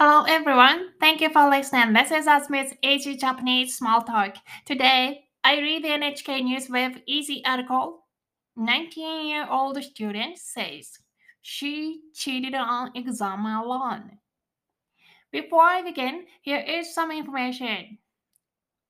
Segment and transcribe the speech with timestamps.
[0.00, 0.90] Hello everyone.
[1.00, 1.92] Thank you for listening.
[1.92, 4.36] This is Asmi's Easy Japanese Small Talk.
[4.64, 8.04] Today, I read the NHK News with easy article.
[8.56, 10.92] 19-year-old student says
[11.42, 14.18] she cheated on exam alone.
[15.32, 17.98] Before I begin, here is some information.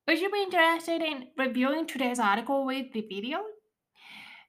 [0.06, 3.38] Would you be interested in reviewing today's article with the video?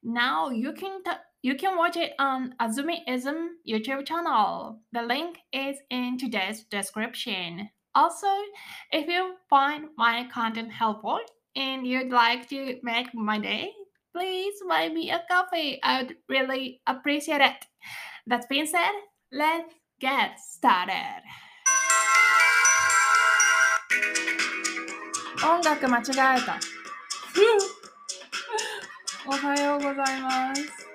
[0.04, 1.12] Now you can t-
[1.43, 4.81] you can watch it on Azumiism YouTube channel.
[4.93, 7.69] The link is in today's description.
[7.95, 8.27] Also,
[8.91, 11.21] if you find my content helpful
[11.55, 13.73] and you'd like to make my day,
[14.15, 15.81] please buy me a coffee.
[15.83, 17.67] I would really appreciate it.
[18.27, 18.93] That being said,
[19.31, 21.23] let's get started.
[25.45, 26.03] 音楽間違
[26.39, 26.59] えた。
[29.27, 30.88] おはようございます。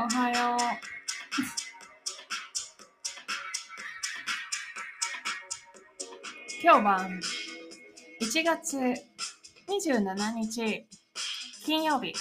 [0.00, 0.58] おはよう。
[6.62, 7.08] 今日は
[8.22, 8.78] 1月
[9.68, 10.86] 27日
[11.64, 12.12] 金曜日。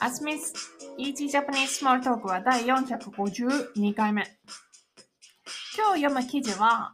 [0.00, 0.52] アスミス
[0.98, 4.24] Easy Japanese Small Talk は第452回目。
[5.76, 6.90] 今日読む記事は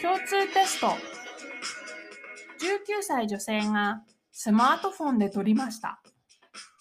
[0.00, 0.94] 共通テスト19
[3.02, 6.00] 歳女性がスマートフォンで撮りました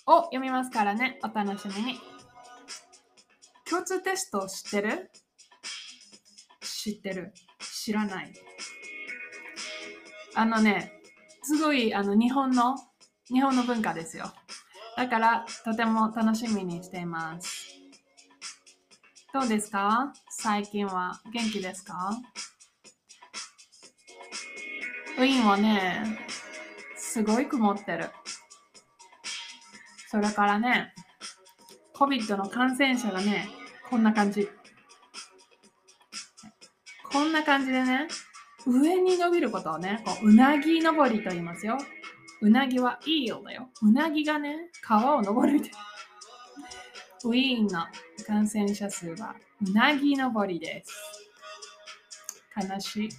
[0.08, 2.00] を読みますからねお楽しみに。
[3.70, 5.12] 共通テスト知ってる？
[6.62, 7.34] 知ってる。
[7.60, 8.34] 知らない。
[10.36, 10.94] あのね
[11.44, 12.76] すごいあの日本の
[13.28, 14.32] 日本の文化ですよ。
[14.96, 17.74] だからとても楽しみにしています。
[19.34, 20.14] どうですか？
[20.30, 21.20] 最近は？
[21.34, 22.12] 元気ですか？
[25.18, 26.20] ウィンはね、
[26.98, 28.10] すごい曇ってる。
[30.16, 30.94] それからね、
[31.94, 33.50] COVID の感染者がね、
[33.90, 34.48] こんな感じ。
[37.12, 38.08] こんな感じでね、
[38.66, 41.78] 上に伸びることをね、こううなぎ登りと言いますよ。
[42.40, 43.68] うなぎはいいようだよ。
[43.82, 45.72] うなぎがね、川を登るみたい。
[47.26, 47.84] ウィーンの
[48.26, 49.36] 感染者数は
[49.68, 50.94] うなぎ登りです。
[52.56, 53.10] 悲しい。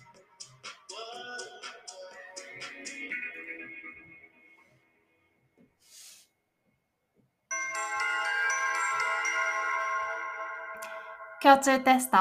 [11.46, 12.16] 共通テスト。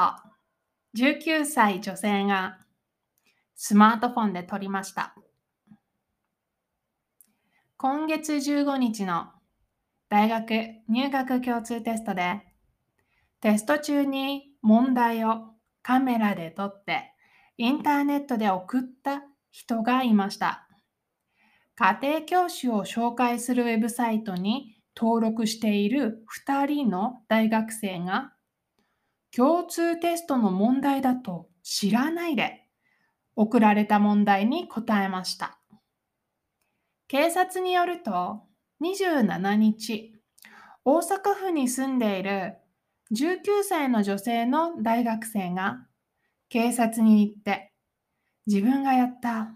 [0.96, 2.60] 19歳女性が
[3.56, 5.16] スマートフォンで撮りました。
[7.76, 9.30] 今月15日の
[10.10, 10.52] 大学
[10.88, 12.44] 入学共通テストで
[13.42, 17.12] テスト中に問題をカメラで撮って
[17.58, 20.68] インターネットで送った人がいました。
[21.74, 28.35] 家庭教師を紹介するウェブサイトに登録している2人の大学生が
[29.36, 32.62] 共通テストの問題だと知らないで
[33.36, 35.60] 送られた問題に答えました。
[37.10, 38.44] 警察によると
[38.82, 40.16] 27日、
[40.86, 42.54] 大阪府に住んでいる
[43.14, 45.86] 19歳の女性の大学生が
[46.48, 47.74] 警察に行って
[48.48, 49.50] 自分がやった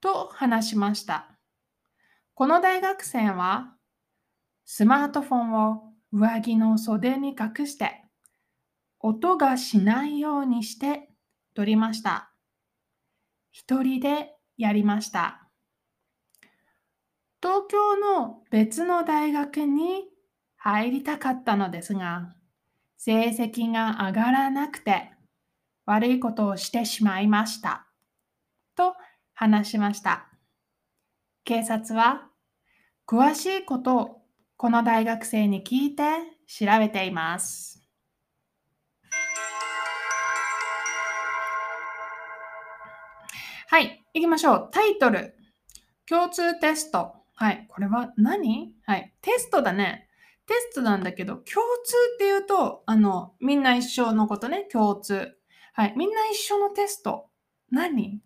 [0.00, 1.36] と話しました。
[2.34, 3.74] この大学生は
[4.64, 8.04] スマートフォンを上着の袖に隠して
[9.00, 11.08] 音がしないようにして
[11.54, 12.32] 撮りました。
[13.52, 15.48] 一人でやりました。
[17.40, 20.04] 東京の別の大学に
[20.56, 22.34] 入りたかったのですが、
[22.96, 25.12] 成績が上がらなくて
[25.86, 27.86] 悪いことをしてしまいました。
[28.76, 28.94] と
[29.34, 30.28] 話しました。
[31.44, 32.28] 警察は
[33.06, 34.22] 詳しいことを
[34.56, 36.02] この大学生に聞いて
[36.46, 37.77] 調べています。
[43.70, 44.68] はい、行きましょう。
[44.72, 45.34] タイトル。
[46.08, 47.12] 共通テスト。
[47.34, 48.72] はい、これは何？
[48.86, 50.08] はい、テストだね。
[50.46, 55.36] テストなんだけど、共通っていうと、あの、みんな一緒のことね、共通。
[55.74, 57.26] はい、みんな一緒のテスト。
[57.70, 58.22] 何？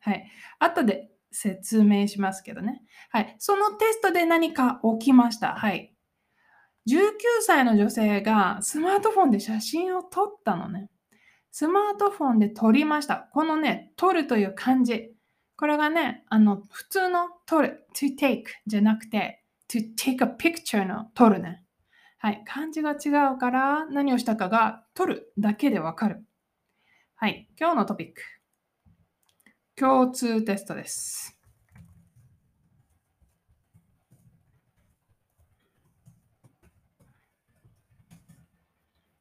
[0.00, 2.82] はい、後で説明しますけどね。
[3.10, 5.56] はい、そのテストで何か起きました。
[5.56, 5.94] はい。
[6.88, 6.94] 19
[7.42, 10.88] 歳の女性がスマートフォンで写真を撮ったのね。
[11.58, 13.30] スマートフォンで撮りました。
[13.32, 15.14] このね、撮るという漢字。
[15.56, 21.64] これがね、あの、普通の撮る、to take じゃなくて、to take a picture の撮るね。
[22.18, 22.44] はい。
[22.46, 26.26] 漢字が違うから何をしたかが撮るだけでわかる。
[27.14, 27.48] はい。
[27.58, 28.20] 今日のトピック。
[29.76, 31.40] 共通テストです。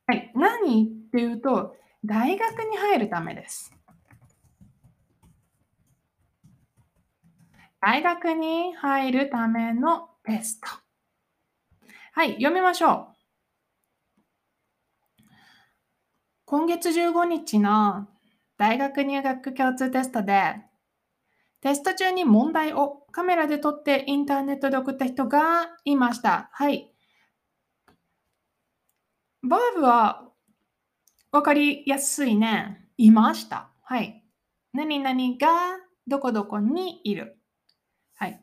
[0.06, 0.34] はい。
[0.36, 3.74] 何っていうと、大学に入るためです。
[7.82, 10.68] 大学に入るためのテスト。
[12.14, 13.16] はい、読みましょう。
[16.46, 18.08] 今月15日の
[18.58, 20.58] 大学入学共通テストで、
[21.62, 26.52] テスト中に問題をカメラで撮ってインターネットで送った人がいました。
[26.54, 26.92] はい。
[29.42, 30.26] バーブは
[31.36, 32.88] 分かりやすいね。
[32.98, 33.70] いました。
[33.84, 34.24] はい。
[34.72, 35.76] 何々が
[36.08, 37.38] どこどこにいる。
[38.16, 38.42] はい。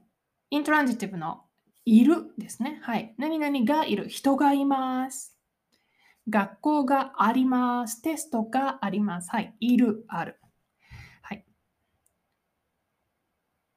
[0.50, 1.40] イントランジティブの
[1.86, 2.80] いるですね。
[2.82, 3.14] はい。
[3.16, 4.10] 何々がいる。
[4.10, 5.38] 人がいます。
[6.28, 8.02] 学校があります。
[8.02, 9.30] テストがあります。
[9.30, 9.56] はい。
[9.58, 10.38] いる、ある。
[11.22, 11.46] はい。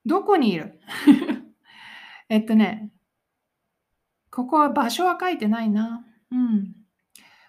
[0.06, 0.82] どこにいる？
[2.28, 2.92] えっとね、
[4.30, 6.06] ここは場所は書いてないな。
[6.32, 6.76] うん。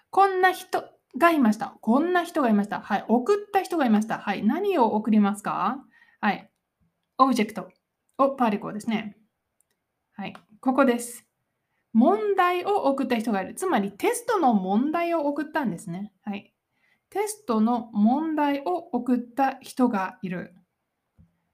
[0.09, 1.77] こんな人がいました。
[1.81, 2.81] こんな人がいました。
[2.81, 3.05] はい。
[3.07, 4.19] 送った人がいました。
[4.19, 4.43] はい。
[4.43, 5.83] 何を送りますか？
[6.19, 6.49] はい。
[7.17, 7.69] オブジェクト。
[8.17, 9.17] お、パーティコですね。
[10.13, 10.33] はい。
[10.59, 11.25] ここです。
[11.93, 13.55] 問題を送った人がいる。
[13.55, 16.13] つまりテストの問題を送ったんですね。
[16.23, 16.53] はい。
[17.09, 20.53] テストの問題を送った人がいる。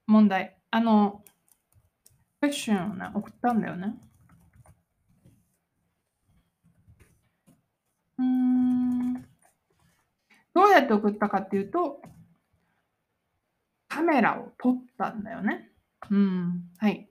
[0.06, 0.58] 問題。
[0.70, 1.22] あの、
[2.40, 3.94] クエスチョンを、ね、送ったんだよね。
[8.18, 9.24] うん。
[10.54, 12.00] どうやって送ったかっていうと、
[13.88, 15.70] カメラを撮ったんだよね。
[16.10, 16.62] うん。
[16.78, 17.08] はい。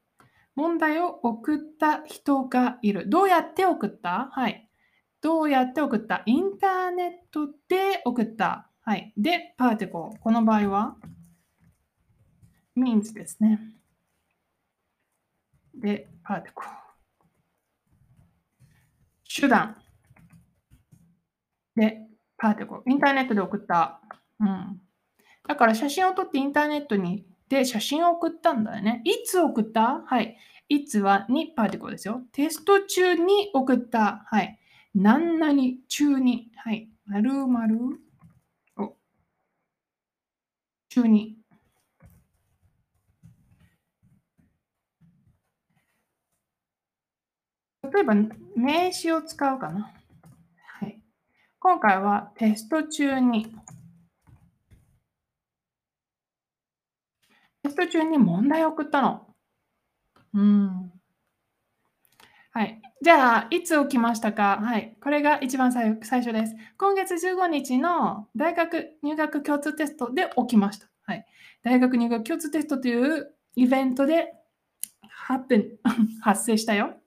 [0.55, 3.09] 問題を送った人がいる。
[3.09, 4.29] どうやって送った？
[4.31, 4.69] はい。
[5.21, 6.23] どうやって送った？
[6.25, 8.69] インターネットで送った。
[8.81, 9.13] はい。
[9.17, 10.15] で、パーティコ。
[10.19, 10.97] この場合は
[12.77, 13.59] means ですね。
[15.73, 16.63] で、パーティコ。
[19.35, 19.75] 手段。
[21.75, 22.07] で、
[22.43, 22.83] パーティコ。
[22.85, 24.01] インターネットで送った。
[24.41, 24.81] うん。
[25.47, 29.01] だから写真を撮ってインターネットにで、写真を送ったんだよね。
[29.05, 30.03] いつ送った？
[30.05, 30.37] はい。
[30.67, 32.21] いつはにパーティコですよ。
[32.33, 34.25] テスト中に送った。
[34.25, 34.59] はい。
[34.93, 35.53] 何々
[35.87, 36.51] 中に。
[36.57, 36.89] はい。
[37.05, 37.77] まるまる。
[38.75, 38.97] お。
[40.89, 41.37] 中に。
[47.83, 48.15] 例えば、
[48.57, 49.93] 名詞を使うかな。
[51.63, 51.75] はい。
[51.75, 53.45] 今回はテスト中に。
[57.63, 59.27] テスト中に問題を送ったの。
[60.33, 60.91] うん。
[62.51, 62.81] はい。
[63.01, 64.59] じゃあ、いつ起きましたか？
[64.61, 64.97] はい。
[65.01, 66.55] これが一番最初です。
[66.77, 70.87] 今月15日の大学入学共通テストで起きました。
[71.05, 71.25] はい。
[71.63, 74.33] 大学入学共通テストというイベントで
[76.21, 77.02] 発生したよ。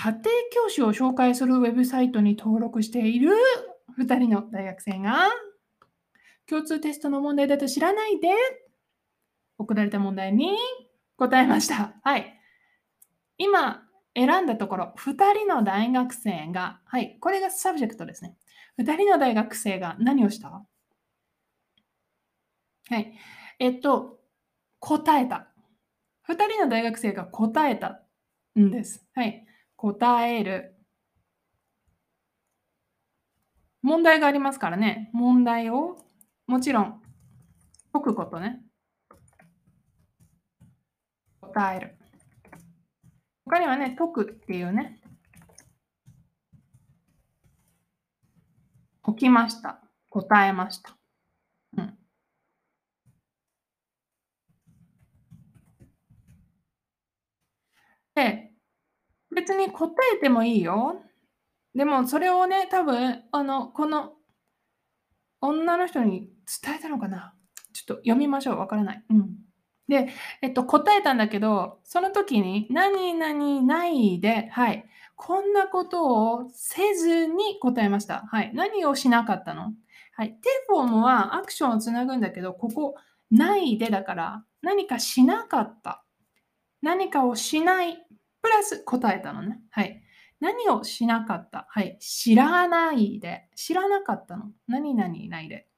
[0.00, 0.22] 家庭
[0.52, 3.32] 教師を紹介するウェブサイトに登録している
[3.98, 5.28] 2人の大学生が
[6.48, 8.28] 共通テストの問題だと知らないで、
[9.58, 10.56] 送られた問題に
[11.16, 11.96] 答えました。
[12.04, 12.40] はい。
[13.38, 13.82] 今、
[14.14, 18.36] 選んだところ、2人の大学生が、はい、これが subject ですね。
[18.80, 20.48] 2人の大学生が何をした？
[20.48, 20.64] は
[22.90, 23.14] い。
[23.58, 24.20] えっと、
[24.78, 25.48] 答えた。
[26.28, 28.04] 2人の大学生が答えた
[28.56, 29.04] んです。
[29.12, 29.44] はい。
[29.78, 30.74] 答える。
[33.80, 35.08] 問題がありますからね。
[35.12, 35.96] 問題を
[36.48, 37.00] もちろん、
[37.92, 38.60] 解くことね。
[41.40, 41.96] 答える。
[43.44, 45.00] 他にはね、解くっていうね。
[49.04, 49.80] 解きました。
[50.10, 50.98] 答えました。
[51.76, 51.98] うん。
[58.16, 58.47] で、
[59.38, 61.00] 別に答えてもいいよ。
[61.74, 64.14] でも、それをね、多分、あの、この
[65.40, 66.30] 女の人に
[66.62, 67.34] 伝えたのかな
[67.72, 68.58] ちょっと読みましょう。
[68.58, 69.04] わからない。
[69.10, 69.36] うん。
[69.86, 70.08] で、
[70.42, 74.84] えっと、答えたんだけど、その時に、何々ないで、はい。
[75.14, 78.24] こんなことをせずに答えました。
[78.30, 78.52] はい。
[78.54, 79.72] 何をしなかったの？
[80.12, 80.32] はい。
[80.32, 82.94] テフォームはアクションをつなぐんだけど、ここ、
[83.30, 86.04] ないでだから、何かしなかった。
[86.82, 88.04] 何かをしない。
[88.42, 89.60] プラス答えたのね。
[89.70, 90.02] はい。
[90.40, 91.66] 何をしなかった？
[91.68, 91.98] はい。
[92.00, 93.48] 知らないで。
[93.56, 94.52] 知らなかったの。
[94.66, 95.68] 何々ないで。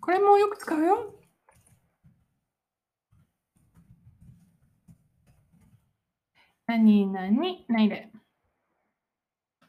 [0.00, 1.14] これもよく使うよ。
[6.66, 7.30] 何々
[7.68, 8.12] ないで。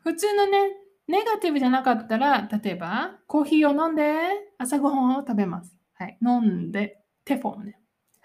[0.03, 0.75] 普通のね、
[1.07, 4.17] ネガティブじゃなかったら、例えば、コーヒーを飲んで、
[4.57, 5.77] 朝ごはんを食べます。
[5.93, 6.17] はい。
[6.21, 7.78] 飲んで、テフォームね。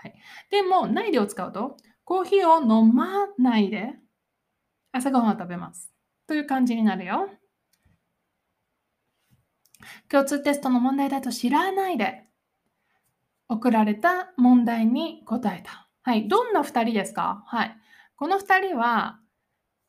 [0.05, 0.15] はい。
[0.51, 3.95] でも、ないでを使うと、コーヒーを飲まないで。
[4.93, 5.91] 朝ごはんを食べます。
[6.27, 7.31] という感じになるよ。
[10.09, 12.25] 共通テストの問題だと知らないで
[13.49, 15.89] 送られた問題に答えた。
[16.03, 16.29] はい。
[16.29, 17.43] どんな2人ですか？
[17.47, 17.77] はい。
[18.17, 19.19] この2人は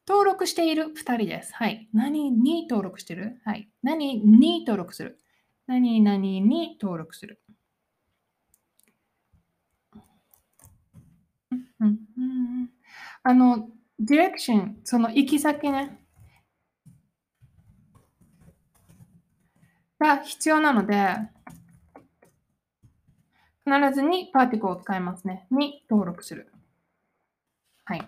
[0.07, 1.53] 登録している2人です。
[1.53, 1.87] はい。
[1.93, 3.39] 何に登録してる？
[3.45, 3.69] はい。
[3.83, 5.19] 何に登録する？
[5.67, 7.41] 何々に登録する。
[11.79, 12.69] うんうん、
[13.23, 15.99] あの、ディレクション、その行き先ね。
[19.99, 21.17] が必要なので、
[23.65, 25.47] 必ずにパーティクを使いますね。
[25.51, 26.51] に登録する。
[27.85, 28.07] はい。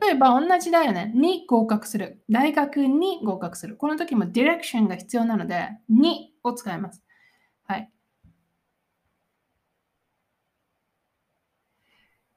[0.00, 1.12] 例えば同じだよね。
[1.14, 2.22] に合格する。
[2.28, 3.76] 大学に合格する。
[3.76, 7.02] この時もディレクションが必要なので、にを使います。
[7.64, 7.90] はい。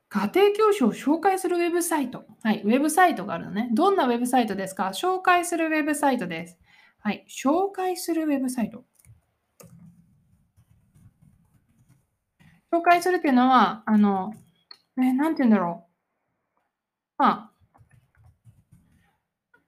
[0.09, 2.25] 家庭教師を紹介するウェブサイト。
[2.41, 2.61] はい。
[2.65, 3.69] ウェブサイトがあるのね。
[3.73, 4.87] どんなウェブサイトですか？
[4.87, 6.57] 紹介するウェブサイトです。
[6.99, 7.25] はい。
[7.29, 8.83] 紹介するウェブサイト。
[12.73, 14.33] 紹介するっていうのは、あの、
[14.99, 17.23] え、なんて言うんだろう。
[17.23, 17.51] あ、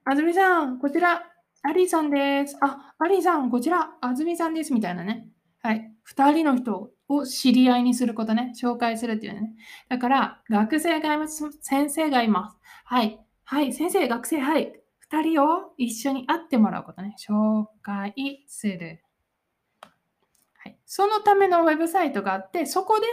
[0.04, 1.22] あずみさん、こちら、
[1.62, 2.56] アリーさんです。
[2.60, 4.72] あ、アリーさん、こちら、あずみさんです。
[4.72, 5.28] みたいなね。
[5.62, 5.92] はい。
[6.02, 8.52] 二人の人を知り合いにすることね。
[8.60, 9.54] 紹介するっていうね。
[9.88, 11.50] だから、学生がいます。
[11.60, 12.56] 先生がいます。
[12.84, 13.18] はい。
[13.44, 13.72] はい。
[13.72, 14.72] 先生、学生、はい。
[14.98, 17.14] 二人を一緒に会ってもらうことね。
[17.18, 19.02] 紹介する。
[20.64, 23.06] はい、そのためのウェブサイトがあって、そこで、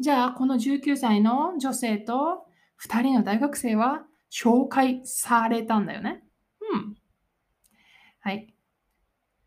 [0.00, 2.46] じゃあ、この19歳の女性と
[2.84, 6.24] 2人の大学生は紹介されたんだよね。
[6.74, 6.96] うん。
[8.20, 8.52] はい。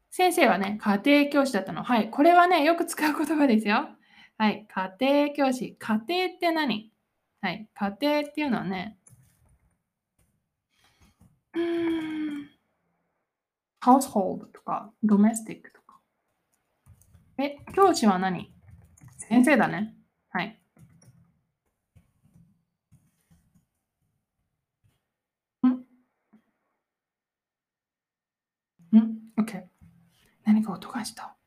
[0.10, 1.84] 先生はね、家庭教師だったの。
[1.84, 2.10] はい。
[2.10, 3.89] これはね、よく使う言葉ですよ。
[4.39, 4.65] はい。
[4.69, 5.75] 家庭教師。
[5.77, 6.93] 家庭って何？
[7.41, 7.69] はい。
[7.74, 8.98] 家庭っていうのはね、
[11.53, 11.62] うー
[12.46, 12.50] ん、
[13.81, 16.00] household とか domestic とか。
[17.38, 18.53] え、教師は何？
[19.17, 19.93] 先生だね。
[20.29, 20.58] はい。
[25.67, 25.69] ん
[28.98, 29.63] ん ?OK。
[30.46, 31.38] 何か音がした。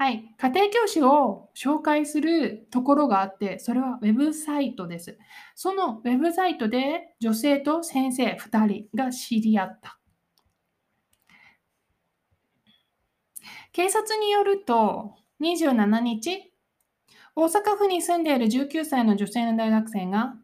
[0.00, 0.32] はい。
[0.38, 5.18] 家庭教師を紹介するところがあって、それはウェブサイトです。
[5.56, 9.98] そのウェブサイトで女性と先生2人が知り合った。
[13.72, 16.52] 警察によると、27日、
[17.34, 20.36] 大阪府に住んでいる19歳の女性の大学生が、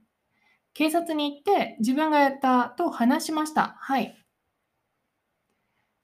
[0.73, 3.77] 警察に行って自分がやったと話しました。
[3.79, 4.24] はい。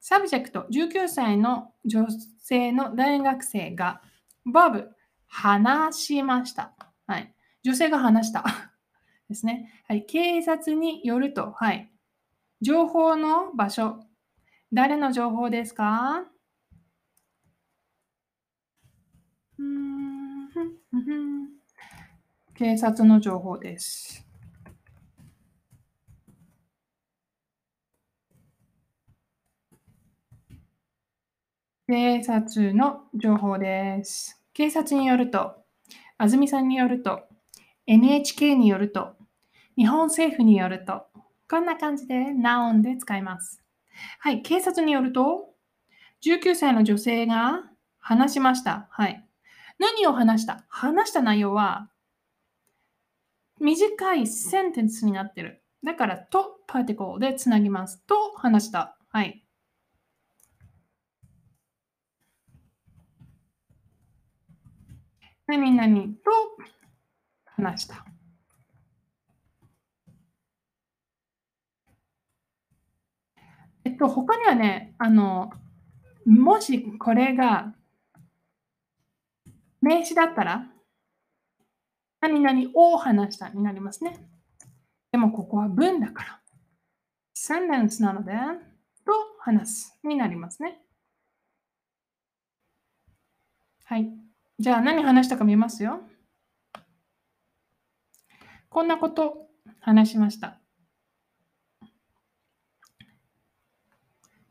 [0.00, 2.06] Subject、19歳の女
[2.38, 4.02] 性の大学生が、
[4.46, 4.90] バブ、
[5.26, 6.74] 話しました。
[7.06, 7.34] はい。
[7.62, 8.44] 女性が話した。
[9.28, 9.70] ですね。
[9.86, 10.04] はい。
[10.06, 11.92] 警察によると、はい。
[12.62, 14.00] 情報の場所。
[14.72, 16.26] 誰の情報ですか？
[19.58, 20.48] うん
[22.54, 24.29] 警察の情報です。
[31.90, 34.40] 警察の情報です。
[34.52, 35.56] 警察によると、
[36.18, 37.22] 安住さんによると、
[37.88, 39.16] NHK によると、
[39.76, 41.08] 日本政府によると、
[41.50, 43.60] こんな感じでナオンで使います。
[44.20, 45.52] はい、警察によると、
[46.24, 47.64] 19歳の女性が
[47.98, 48.86] 話しました。
[48.92, 49.26] はい。
[49.80, 50.64] 何を話した？
[50.68, 51.90] 話した内容は、
[53.58, 55.64] 短いセンテンスになってる。
[55.82, 58.00] だから、とパーティコでつなぎます。
[58.06, 58.96] と話した。
[59.08, 59.44] はい。
[65.58, 66.30] 何々と
[67.44, 68.04] 話した。
[73.84, 75.50] えっと、他にはね、あの、
[76.24, 77.74] もしこれが
[79.80, 80.66] 名詞だったら、
[82.20, 84.24] 何々を話したになりますね。
[85.10, 86.40] でもここは文だから。
[87.34, 88.32] センテンスなので、
[89.04, 90.80] と話すになりますね。
[93.84, 94.29] はい。
[94.60, 96.02] じゃあ何話したか見ますよ。
[98.68, 99.46] こんなこと
[99.80, 100.60] 話しました。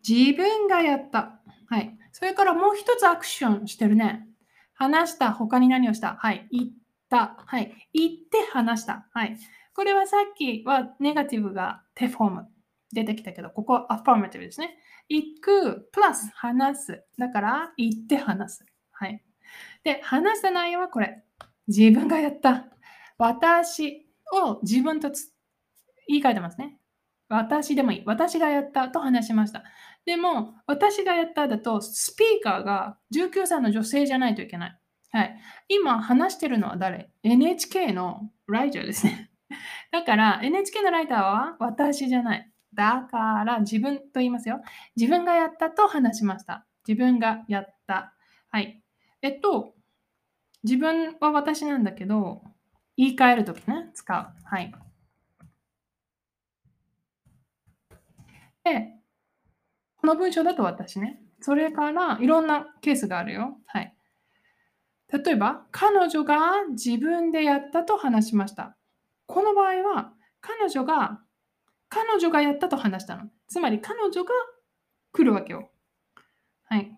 [0.07, 1.41] 自分がやった。
[1.67, 1.95] はい。
[2.11, 4.27] それからもう一つアクションしてるね。
[4.73, 5.31] 話した。
[5.31, 6.47] 他に何をしたはい。
[6.51, 6.67] 言っ
[7.07, 7.35] た。
[7.45, 7.71] はい。
[7.93, 9.07] 言って話した。
[9.13, 9.37] はい。
[9.75, 12.47] これはさっきはネガティブがテフォーム
[12.91, 14.79] 出てきたけど、ここはアファーマティブですね。
[15.07, 17.03] 行く、プラス話す。
[17.19, 18.65] だから、言って話す。
[18.89, 19.23] はい。
[19.83, 21.23] で、話した内容はこれ。
[21.67, 22.67] 自分がやった。
[23.17, 25.11] 私を自分と
[26.07, 26.77] 言い換えてますね。
[27.29, 28.03] 私でもいい。
[28.05, 29.63] 私がやったと話しました。
[30.05, 34.79] でも、私がやっただと、スピーカーが19歳の女性じゃないといけない。
[35.11, 35.39] はい。
[35.67, 39.29] 今話してるのは誰 ?NHK のライターですね。
[39.91, 42.51] だから、NHK のライターは私じゃない。
[42.73, 44.61] だから自分と言いますよ。
[44.95, 46.65] 自分がやったと話しました。
[46.87, 48.15] 自分がやった。
[48.49, 48.81] はい。
[49.21, 49.73] えっと、
[50.63, 52.41] 自分は私なんだけど、
[52.97, 54.27] 言い換えるときね、使う。
[54.43, 54.73] はい。
[58.63, 58.95] で、
[59.97, 61.21] この文章だと私ね。
[61.41, 63.57] それからいろんなケースがあるよ。
[63.65, 63.95] はい。
[65.11, 68.77] 例えば、彼女が自分でやったと話しました。
[69.25, 71.21] この場合は、彼女が
[71.89, 73.23] 彼女がやったと話したの。
[73.47, 74.31] つまり彼女が
[75.11, 75.71] 来るわけよ。
[76.63, 76.95] はい。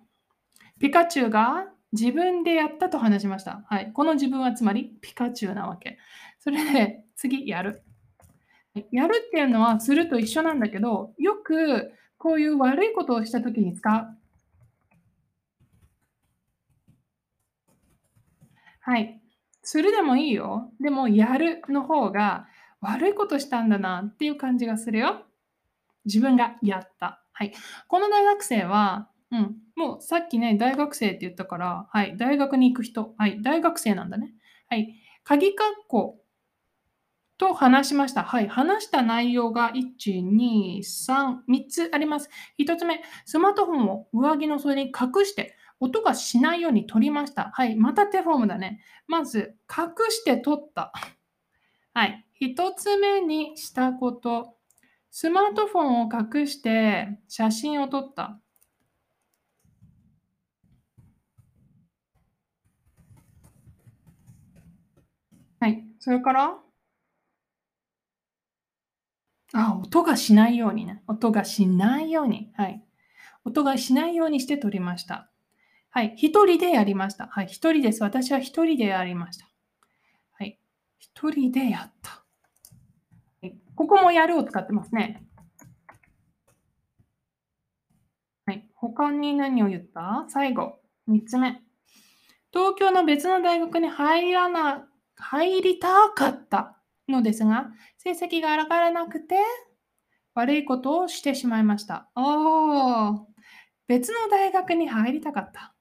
[0.79, 3.63] ピカチュウが自分でやったと話しました。
[3.67, 3.91] はい。
[3.93, 5.97] この自分はつまりピカチュウなわけ。
[6.39, 7.83] それで次やる。
[8.91, 14.07] やるっていうのはすると一緒なんだけど、よくこういう悪いことをしたときに使う。
[18.79, 19.21] はい。
[19.63, 20.71] するでもいいよ。
[20.79, 22.47] でも、やるの方が
[22.81, 25.25] 悪いことしたんだなっていう感じがするよ。
[26.05, 27.23] 自分がやった。
[27.31, 27.53] はい。
[27.87, 34.33] この大学生は、うん、もうさっきね、大学生って言ったから、はい、大学に行く人、はい、大学生なんだね。
[34.67, 35.51] はい、鍵括
[35.87, 36.21] 弧
[37.37, 38.23] と話しました。
[38.23, 42.29] はい、話した内容が1、2、3、3つあります。
[42.59, 47.49] 1つ目、スマートフォンを上着の袖に隠して、音がしないように取りました。
[47.53, 48.83] はい、また手フォームだね。
[49.07, 50.93] まず、隠して取った。
[51.93, 54.57] はい、1つ目にしたこと、
[55.09, 58.39] スマートフォンを隠して写真を撮った。
[65.61, 65.85] はい。
[65.99, 66.57] それから？
[69.53, 71.03] あ、音がしないようにね。
[71.07, 72.51] 音がしないように。
[72.57, 72.83] はい。
[73.45, 75.29] 音がしないようにして撮りました。
[75.91, 76.15] はい。
[76.17, 77.27] 一人でやりました。
[77.27, 77.45] はい。
[77.45, 78.01] 一人です。
[78.01, 79.47] 私は一人でやりました。
[80.31, 80.59] はい。
[80.97, 82.23] 一人でやった。
[83.75, 85.27] ここもやるを使ってますね。
[88.47, 88.67] はい。
[88.73, 90.25] 他に何を言った？
[90.29, 91.61] 最後、3つ目。
[92.51, 99.35] 東京の別の大学に入らな、入りたかったのですが、成績が上がらなくて、
[100.33, 102.09] 悪いことをしてしまいました。
[102.15, 103.25] おー、
[103.87, 105.73] 別の大学に入りたかった。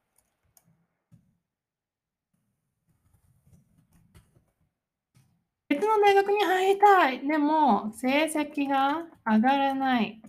[5.68, 7.26] 別の大学に入りたい。
[7.26, 10.20] でも、成績が上がらない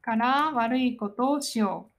[0.00, 1.91] から悪いことをしよう。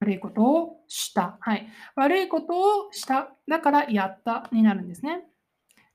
[0.00, 1.38] 悪いことをした。
[1.40, 1.68] はい。
[1.94, 3.34] 悪いことをした。
[3.46, 5.24] だからやったになるんですね。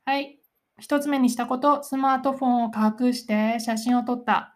[0.06, 0.40] はい。
[0.80, 4.56] 一つ目にしたこと、スマートフォンを隠して写真を撮った。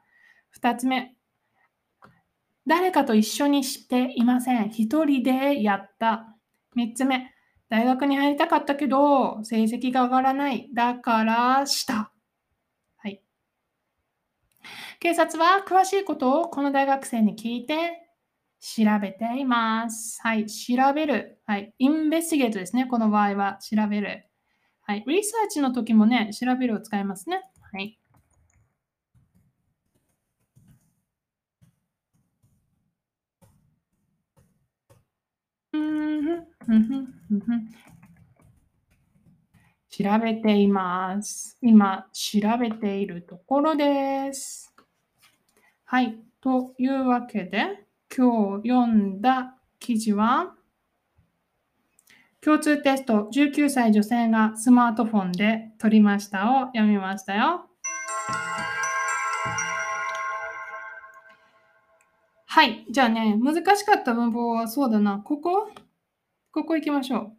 [0.50, 1.16] 二つ目、
[2.68, 4.70] 誰かと一緒にしていません。
[4.70, 6.36] 一人でやった。
[6.76, 7.34] 三つ目、
[7.70, 10.70] 大学に入りたかったけど、成績が上がらない。
[10.74, 12.12] だからした。
[12.98, 13.24] はい。
[15.00, 18.09] 警察は詳しいことをこの大学生に聞いて
[18.60, 20.20] 調べています。
[20.22, 20.46] はい。
[20.46, 21.40] 調べる。
[21.46, 21.74] はい。
[21.80, 22.86] インベスティゲートですね。
[22.86, 24.26] この場合は調べる。
[24.82, 25.04] はい。
[25.08, 27.42] リサーチの時もね、調べるを使いますね。
[27.72, 28.00] はい。
[39.90, 41.58] 調べています。
[41.62, 44.74] 今、調べているところです。
[45.86, 46.18] はい。
[46.42, 50.56] というわけで、今日読んだ記事は、
[52.42, 57.66] 共通テスト19歳女性がスマートフォンで取りましたを読みましたよ。
[62.48, 62.86] はい。
[62.90, 65.20] じゃあね、難しかった文法はそうだな。
[65.20, 65.70] ここ？
[66.52, 67.34] ここ行きましょう。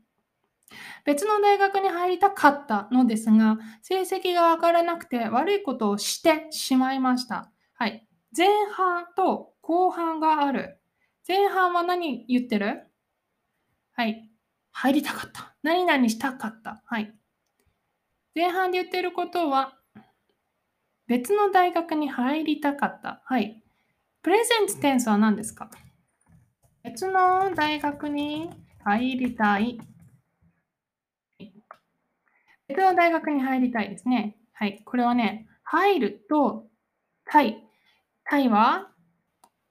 [1.04, 7.50] 別の大学に入りたかったのですが、成績が上がらなくて悪いことをしてしまいました。
[7.74, 8.06] はい。
[8.36, 10.80] 前半と後半がある。
[11.26, 12.86] 前半は何言ってる？
[13.92, 14.30] はい。
[14.72, 15.54] 入りたかった。
[15.62, 16.82] 何々したかった。
[16.86, 17.14] はい。
[18.34, 19.76] 前半で言ってることは、
[21.06, 23.20] 別の大学に入りたかった。
[23.24, 23.62] はい。
[24.22, 25.70] プレゼンツテンスは何ですか？
[26.82, 28.50] 別の大学に
[28.84, 29.78] 入りたい。
[32.68, 34.36] 別の大学に入りたいですね。
[34.52, 34.82] はい。
[34.84, 36.68] これはね、入ると、
[37.24, 37.64] タイ。
[38.24, 38.92] タイは？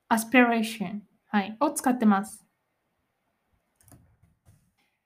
[0.09, 2.45] aspiration、はい、を使ってます。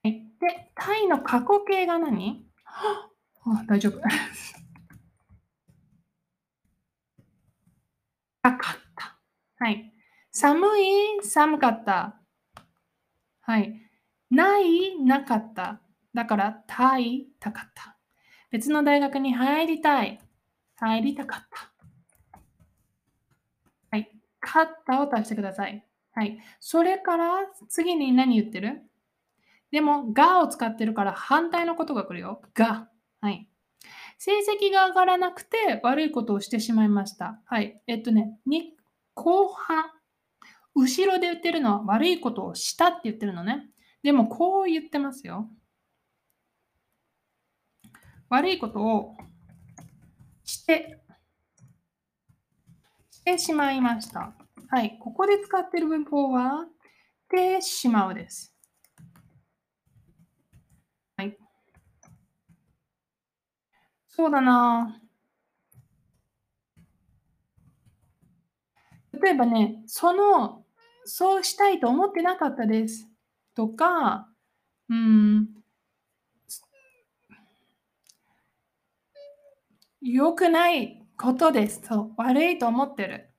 [0.04, 2.46] はい、で、タイの過去形が何？
[2.66, 4.00] あ大丈夫。
[8.42, 9.20] 高かった。
[9.60, 9.94] はい。
[10.32, 12.20] 寒い、寒かった。
[13.42, 13.74] はい。
[14.30, 15.82] ない、なかった。
[16.14, 17.98] だから、たい、たかった。
[18.52, 20.20] 別の大学に入りたい？
[20.76, 21.73] 入りたかった。
[24.46, 24.68] はい。
[24.68, 25.86] かったを足してください。
[26.12, 26.38] はい。
[26.60, 28.84] それから次に何言ってる？
[29.72, 32.42] でも、がを使ってるから反対のことが来るよ。
[32.54, 32.90] が。
[33.22, 33.50] はい。
[34.20, 37.42] 成績が上がらなくて悪いことをしてしまいました。
[37.46, 37.82] はい。
[37.88, 38.76] えっとね、に
[39.16, 39.86] 後半、
[40.76, 43.70] 後ろで言ってるのは悪いことをしたって言ってるのね。
[44.04, 45.50] でも、こう言ってますよ。
[48.30, 49.16] 悪いことを
[50.44, 51.03] して、
[53.24, 54.34] してしまいました。
[54.68, 54.98] はい。
[55.00, 56.66] ここで使っている文法は、
[57.30, 58.54] てしまうです。
[61.16, 61.38] はい。
[64.10, 65.00] そうだな。
[69.14, 70.66] 例えばね、その、
[71.06, 73.08] そうしたいと思ってなかったです。
[73.56, 74.28] とか、
[74.90, 75.48] うん、
[80.02, 81.82] 良くないことです。
[81.84, 83.30] そう、悪いと思ってる。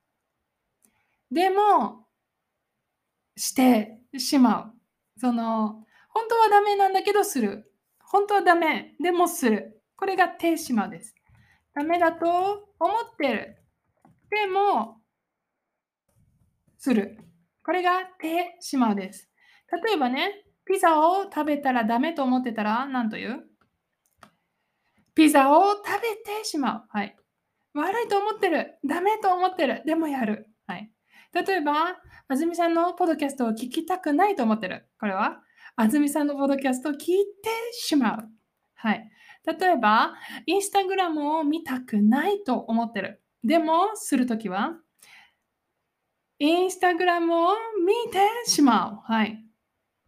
[1.30, 2.06] でも、
[3.36, 4.72] してしま
[5.16, 5.20] う。
[5.20, 7.72] その、本当はダメなんだけどする。
[8.00, 8.94] 本当はダメ。
[9.02, 9.82] でもする。
[9.96, 11.14] これがてしまうです。
[11.74, 12.26] ダメだと
[12.78, 13.58] 思ってる。
[14.30, 15.00] でも、
[16.78, 17.18] する。
[17.64, 19.28] これがてしまうです。
[19.84, 23.50] 例えばね、ピザを食べたらダメと思ってたら何と言う？
[25.14, 26.84] ピザを食べてしまう。
[26.88, 27.16] はい。
[27.74, 28.78] 悪いと思ってる。
[28.84, 29.82] ダメと思ってる。
[29.84, 30.48] でもやる。
[30.66, 30.90] はい。
[31.32, 31.96] 例えば、
[32.28, 34.88] あずみさんのポドキャストを聞きたくないと思ってる。
[35.00, 35.42] これは、
[35.76, 38.28] あずみさんのポドキャストを聞いてしまう。
[38.74, 39.10] はい。
[39.44, 40.14] 例えば、
[40.46, 43.22] インスタグラムを見たくないと思ってる。
[43.42, 44.78] でも、するときは、
[46.38, 49.12] インスタグラムを見てしまう。
[49.12, 49.44] はい。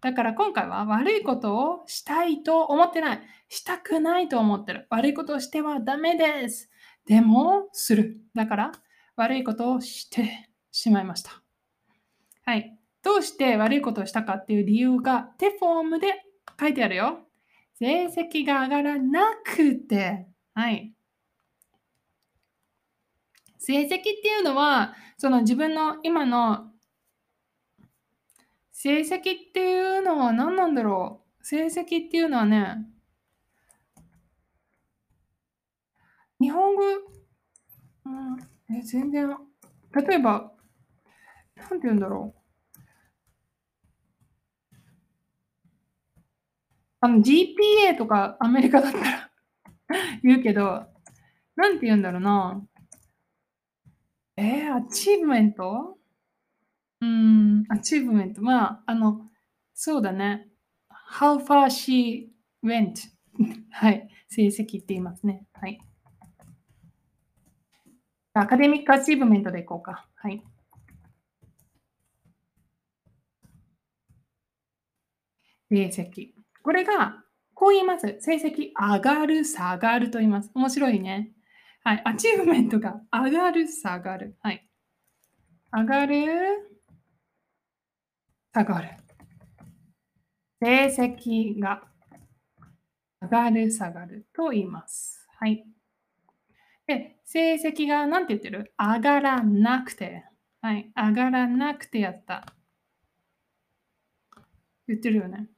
[0.01, 3.21] だから今回は悪いことをしたいと思ってない。
[3.49, 4.87] したくないと思ってる。
[4.91, 6.71] 悪いことをしてはダメです。
[7.07, 8.21] でも、する。
[8.35, 8.73] だから、
[9.17, 11.43] 悪いことをしてしまいました。
[12.45, 12.77] はい。
[13.03, 16.25] どうして悪いことをしたかっていう理由が手フォームで
[16.59, 17.21] 書いてあるよ。
[17.79, 20.93] 成績が上がらなくて、はい。
[23.59, 23.89] 成績っ
[24.23, 26.71] ていうのは、その自分の今の
[28.73, 32.77] 成績っていうのは何なんだろう成績っていうのはね、
[36.41, 39.37] 日本語、うん、え全然、
[39.93, 40.53] 例えば、
[41.57, 42.47] なんて言うんだろう。
[47.01, 49.31] あの GPA とかアメリカだったら
[50.23, 50.87] 言うけど、
[51.55, 52.63] なんて言うんだろうな。
[54.37, 55.97] えー、 achievement
[57.01, 58.43] うん、 achievement。
[58.43, 59.21] まあ、あの、
[59.75, 60.49] そうだね。
[61.13, 62.27] How far she
[62.65, 62.95] went.
[63.71, 64.09] はい。
[64.29, 65.47] 成績って言いますね。
[65.53, 65.79] はい。
[68.39, 70.07] academic achievement でいこうか。
[70.17, 70.43] はい。
[75.71, 76.33] 成績。
[76.63, 78.19] これが、こう言います。
[78.21, 80.51] 成績上がる、下がると言います。
[80.55, 81.33] 面白いね。
[81.83, 82.03] はい。
[82.05, 84.37] achievement が上がる、下がる。
[84.43, 84.69] はい。
[85.73, 86.27] 上がる、
[88.53, 88.91] 下がる。
[90.61, 91.83] 成績が
[93.23, 95.27] 上がる、下がると言います。
[95.39, 95.65] はい。
[96.87, 98.73] で、成績が何て言ってる？
[98.79, 100.25] 上がらなくて。
[100.63, 100.91] はい。
[100.97, 102.47] 上がらなくてやった。
[104.89, 105.49] 言ってるよね。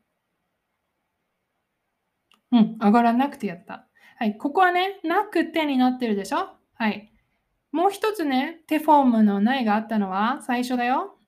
[2.50, 2.78] うん。
[2.80, 3.86] 上がらなくてやった。
[4.16, 4.38] はい。
[4.38, 6.48] ここはね、なくてになってるでしょ？
[6.74, 7.12] はい。
[7.72, 11.18] もう一つね、手フォームのないがあったのは最初だよ。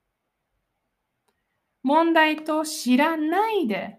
[1.83, 3.99] 問題と知らないで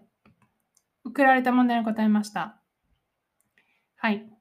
[1.04, 2.60] 送られた問題に答えました。
[3.96, 4.31] はい。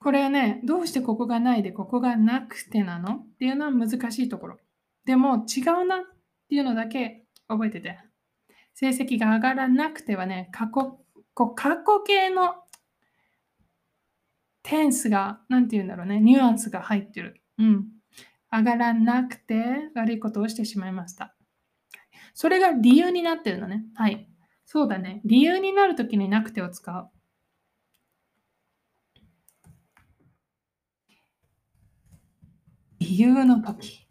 [0.00, 3.16] これね、どうしてここがないでここがなくてなの？
[3.16, 4.58] っていうのは難しいところ。
[5.04, 6.00] でも違うなっ
[6.48, 7.98] ていうのだけ覚えてて。
[8.74, 11.00] 成績が上がらなくてはね、過去、
[11.34, 12.54] こう過去形の
[14.62, 17.42] テンスが、なんて言うんだろうね、ニュアンスが入ってる。
[17.58, 17.86] うん。
[18.52, 21.34] 上がらなくて悪いことをしてしまいました。
[22.34, 23.82] それが理由になってるのね。
[23.94, 24.28] はい。
[24.64, 25.22] そうだね。
[25.24, 27.08] 理由になるときになくてを使う。
[33.08, 34.06] 理由のとき。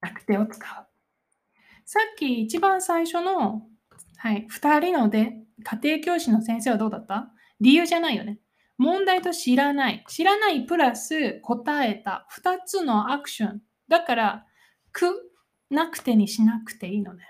[0.00, 0.86] なくてを使う。
[1.84, 3.66] さっき一番最初の、
[4.16, 4.46] はい。
[4.50, 7.30] 2人ので家庭教師の先生はどうだった？
[7.60, 8.38] 理由じゃないよね。
[8.78, 10.02] 問題と知らない。
[10.08, 12.26] 知らないプラス答えた。
[12.34, 13.60] 2つのアクション。
[13.86, 14.46] だから、
[14.92, 15.30] く
[15.68, 17.22] なくてにしなくていいのね。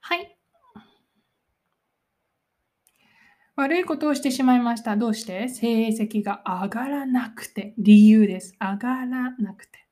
[0.00, 0.31] はい。
[3.62, 4.96] 悪いことをしてしまいました。
[4.96, 5.48] どうして？
[5.48, 7.74] 成績が上がらなくて。
[7.78, 8.56] 理由です。
[8.60, 9.86] 上がらなくて。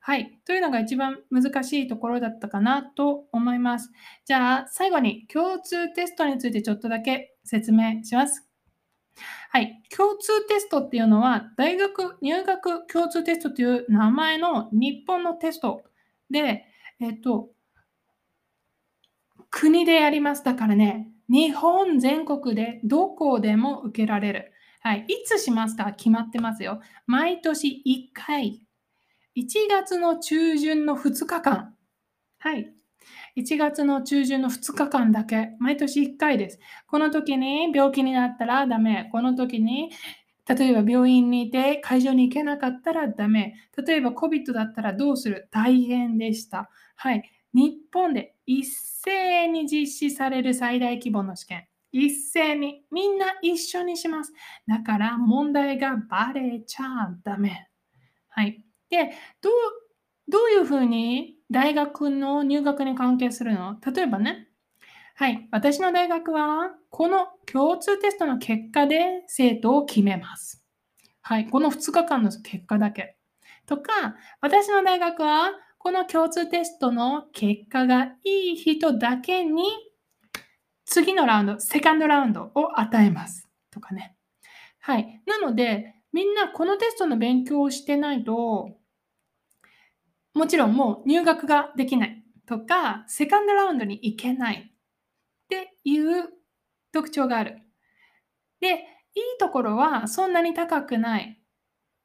[0.00, 0.40] はい。
[0.44, 3.92] というのが一番難しいところだったかなと思います。
[4.24, 8.44] じゃあ、最後に共通テストについてちょっとだけ説明します。
[9.50, 9.80] はい。
[9.96, 15.84] 共通テストっていうのは、大学入学共通テストという名前の日本のテスト
[16.28, 16.64] で、
[16.98, 17.50] えっと、
[19.48, 20.42] 国でやります。
[20.42, 24.52] だからね、日本全国でどこでも受けられる。
[24.82, 25.06] はい。
[25.08, 25.92] いつしますか？
[25.92, 26.82] 決まってますよ。
[27.06, 28.66] 毎年1回
[29.34, 31.74] 1月の中旬の2日間。
[32.38, 32.74] はい。
[33.38, 36.58] 1月の中旬の2日間だけ、毎年1回です。
[36.86, 39.08] この時に病気になったらダメ。
[39.10, 39.90] この時に、
[40.46, 43.54] 例えば病院にいて会場に行けなかったらダメ。
[43.86, 45.48] 例えば COVID だったらどうする？
[45.50, 46.68] 大変でした。
[46.96, 47.22] はい。
[47.54, 51.66] 日本で一斉に実施される最大規模の試験。
[51.92, 54.32] 一斉にみんな一緒にします。
[54.66, 56.84] だから問題がバレちゃ
[57.22, 57.68] ダメ。
[58.28, 58.64] はい。
[58.88, 59.52] で、どう、
[60.28, 63.76] どういうふうに大学の入学に関係するの？
[63.84, 64.48] 例えばね、
[65.14, 70.64] はい、私の大学はこの共通テストの結果で生徒を決めます。
[71.20, 73.16] はい、この2日間の結果だけ。
[73.66, 75.52] とか、私の大学は
[75.82, 79.64] この共通テストの結果がいい人だけに
[80.84, 83.48] 次のラウンド、セカンドラウンドを与えます。
[83.68, 84.14] とかね。
[84.78, 85.20] はい。
[85.26, 88.70] なので、みんなこのテストの勉強をしてないと、
[90.34, 96.28] もちろんもう入学ができないとか、セカンドラウンドに行けないっていう
[96.92, 97.58] 特徴がある。
[98.60, 98.84] で、いい
[99.40, 101.41] ところはそんなに高くない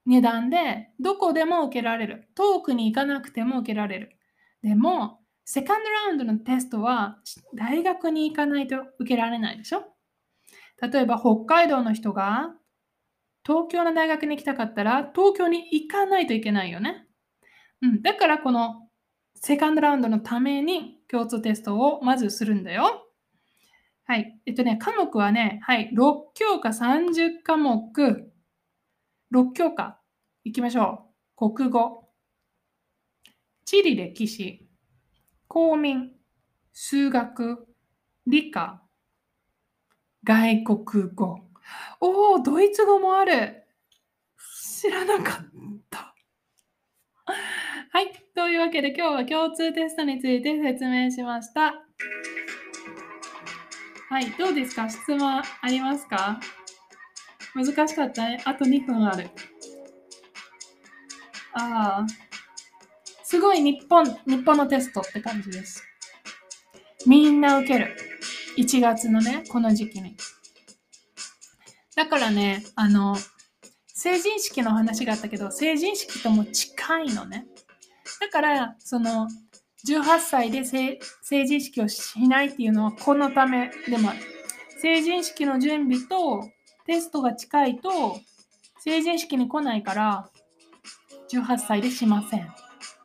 [0.07, 2.29] 値段でどこでも受けられる。
[2.33, 4.17] 遠くに行かなくても受けられる。
[4.63, 7.19] でも、セカンドラウンドのテストは
[7.53, 9.83] 大学に行かないと受けられないでしょ
[10.81, 12.53] 例えば北海道の人が
[13.45, 17.05] 東京の大学に行きたかったら東京に行かないといけないよね。
[17.81, 18.87] うん、だからこの
[19.35, 23.07] セカンドラウンドのために共通テストをまずするんだよ。
[24.05, 24.37] はい。
[24.45, 25.99] えっとね、科目はね、はい、6
[26.33, 28.31] 教科30科目、
[29.31, 29.99] 6教科、
[30.45, 31.51] いきましょう。
[31.55, 32.07] 国語、
[33.65, 34.65] 地理歴史、
[35.49, 36.13] 公民、
[36.71, 37.67] 数学、
[38.25, 38.81] 理科、
[40.23, 41.41] 外国語。
[41.99, 43.65] おお、ドイツ語もある。
[44.79, 45.45] 知らなかっ
[45.89, 46.15] た。
[47.25, 48.13] はい。
[48.33, 51.73] というわけで今日は共通テストについて説明しました。
[54.09, 54.31] はい。
[54.37, 54.89] どうですか？
[54.89, 56.39] 質問ありますか？
[57.63, 58.41] 難しかったね。
[58.45, 59.29] あと2分ある。
[61.53, 62.07] ああ。
[63.23, 65.83] すごい日本、日本のテストって感じです。
[67.07, 67.97] みんな受ける。
[68.57, 70.15] 1月のね、この時期に。
[71.95, 73.17] だからね、あの、
[73.87, 77.47] 成人式の話があったけど、成人式とも近いのね。
[78.21, 79.27] だから、その、
[79.87, 80.99] 18歳で成
[81.45, 84.19] 人式をしないっていうのはこのためでもある。
[84.79, 86.49] 成人式の準備と
[86.87, 88.19] テストが近いと
[88.79, 90.29] 成人式に来ないから
[91.31, 92.45] 18歳でしませんっ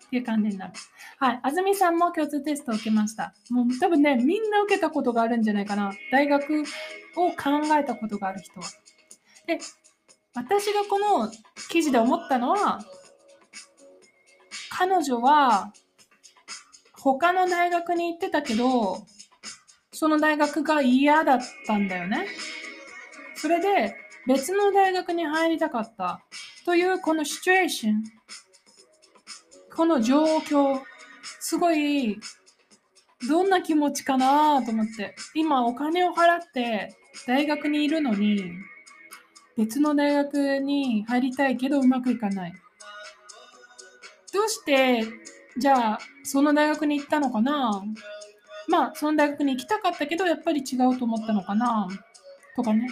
[0.09, 0.73] ていう感じになる。
[1.19, 1.41] はい。
[1.43, 3.35] 安住さんも共通テストを受けました。
[3.51, 5.93] もう多分ね、みんな受けたことがあるんじゃないかな。
[6.11, 6.63] 大学
[7.17, 7.35] を考
[7.79, 8.67] えたことがある人は。
[9.47, 9.59] で、
[10.35, 11.31] 私がこの
[11.69, 12.81] 記事で思ったのは、
[14.71, 15.73] 彼女は
[16.95, 19.05] 他の大学に行ってたけど、
[19.93, 22.27] その大学が嫌だったんだよね。
[23.43, 26.21] それで別の大学に入りたかった。
[26.65, 28.05] というこのシチュエーション、
[29.75, 30.81] この状況、
[31.41, 32.21] すごい
[33.29, 36.95] どんな気持ちかなと思って、今お金を払って
[37.27, 38.45] 大学にいるのに、
[39.57, 42.53] 別の大学に入りたいけどうまくいかない。
[44.33, 45.05] どうして
[45.59, 47.83] じゃあその大学に行ったのかな？
[48.69, 51.89] まあその大学に行きたかったけどやっぱり違うと思ったのかな？
[52.55, 52.89] とかね。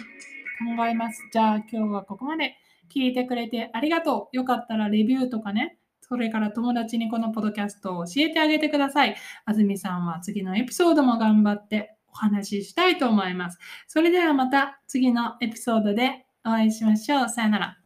[0.77, 1.23] 考えます。
[1.33, 2.57] じゃあ今日はここまで
[2.95, 4.37] 聞いてくれてありがとう。
[4.37, 9.17] よかったらレビューとかねそれから友達にこのポッドキャストを教えてあげてください。
[9.45, 13.59] あずみさんは次のエピソードも頑張ってお話ししたいと思います。
[13.87, 17.29] それではまた次のエピソードでお会いしましょう。
[17.29, 17.80] さよなら。